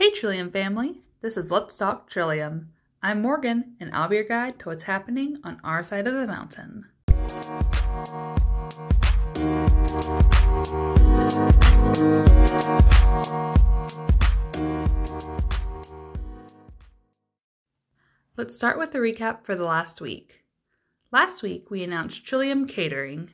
[0.00, 2.70] Hey Trillium family, this is Let's Talk Trillium.
[3.02, 6.26] I'm Morgan, and I'll be your guide to what's happening on our side of the
[6.26, 6.86] mountain.
[18.38, 20.44] Let's start with a recap for the last week.
[21.12, 23.32] Last week, we announced Trillium Catering.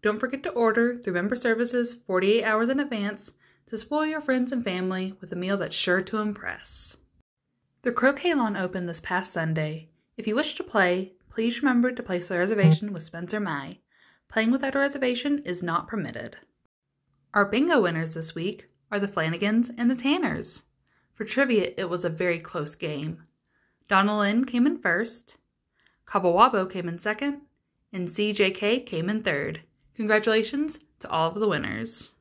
[0.00, 3.32] Don't forget to order through member services 48 hours in advance
[3.68, 6.96] to spoil your friends and family with a meal that's sure to impress.
[7.82, 9.88] The croquet lawn opened this past Sunday.
[10.16, 13.78] If you wish to play, please remember to place a reservation with Spencer Mai.
[14.28, 16.36] Playing without a reservation is not permitted.
[17.34, 20.62] Our bingo winners this week are the Flanagans and the Tanners.
[21.14, 23.24] For trivia, it was a very close game.
[23.88, 25.36] Donna Lynn came in first,
[26.06, 27.42] Kabawabo came in second,
[27.92, 29.62] and CJK came in third.
[29.94, 32.12] Congratulations to all of the winners.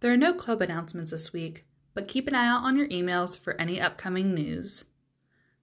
[0.00, 1.64] There are no club announcements this week,
[1.94, 4.84] but keep an eye out on your emails for any upcoming news.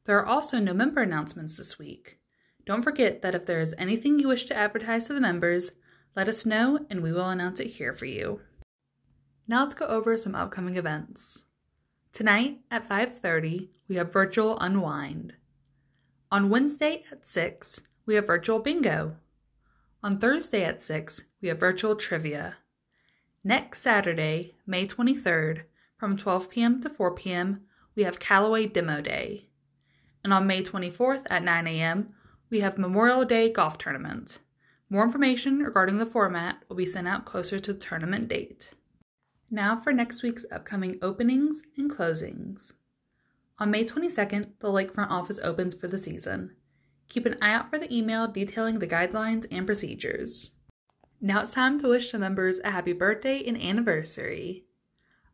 [0.05, 2.17] There are also no member announcements this week.
[2.65, 5.69] Don't forget that if there is anything you wish to advertise to the members,
[6.15, 8.41] let us know and we will announce it here for you.
[9.47, 11.43] Now let's go over some upcoming events.
[12.11, 15.33] Tonight at 5:30, we have virtual unwind.
[16.31, 19.17] On Wednesday at 6, we have virtual bingo.
[20.01, 22.57] On Thursday at 6, we have virtual trivia.
[23.45, 25.63] Next Saturday, May 23rd,
[25.97, 26.81] from 12 p.m.
[26.81, 27.63] to 4 p.m.,
[27.93, 29.49] we have Callaway Demo Day.
[30.23, 32.13] And on May 24th at 9 a.m.,
[32.49, 34.39] we have Memorial Day Golf Tournament.
[34.89, 38.69] More information regarding the format will be sent out closer to the tournament date.
[39.51, 42.71] Now for next week's upcoming openings and closings.
[43.59, 46.55] On May 22nd, the Lakefront office opens for the season.
[47.09, 50.51] Keep an eye out for the email detailing the guidelines and procedures.
[51.25, 54.65] Now it's time to wish the members a happy birthday and anniversary.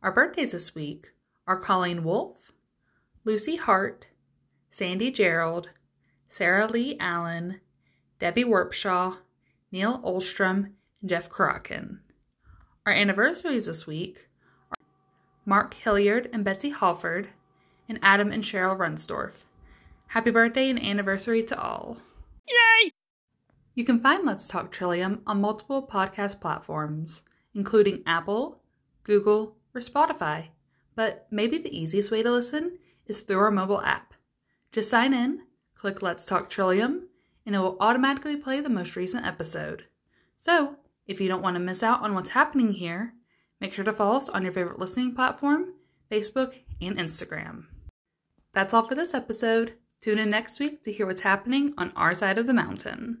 [0.04, 1.08] Our birthdays this week
[1.48, 2.52] are Colleen Wolf,
[3.24, 4.06] Lucy Hart,
[4.70, 5.70] Sandy Gerald,
[6.28, 7.60] Sarah Lee Allen,
[8.20, 9.16] Debbie Werpshaw,
[9.72, 11.98] Neil Olstrom, and Jeff Karakin.
[12.86, 14.28] Our anniversaries this week
[14.70, 14.76] are
[15.44, 17.30] Mark Hilliard and Betsy Halford,
[17.88, 19.42] and Adam and Cheryl Runsdorf.
[20.06, 21.96] Happy birthday and anniversary to all.
[22.48, 22.89] Yay!
[23.74, 27.22] You can find Let's Talk Trillium on multiple podcast platforms,
[27.54, 28.62] including Apple,
[29.04, 30.48] Google, or Spotify.
[30.96, 34.14] But maybe the easiest way to listen is through our mobile app.
[34.72, 35.42] Just sign in,
[35.76, 37.08] click Let's Talk Trillium,
[37.46, 39.84] and it will automatically play the most recent episode.
[40.36, 40.76] So,
[41.06, 43.14] if you don't want to miss out on what's happening here,
[43.60, 45.74] make sure to follow us on your favorite listening platform,
[46.10, 47.66] Facebook, and Instagram.
[48.52, 49.74] That's all for this episode.
[50.00, 53.18] Tune in next week to hear what's happening on our side of the mountain.